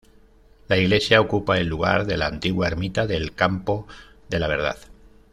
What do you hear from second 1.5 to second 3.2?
el lugar de la antigua ermita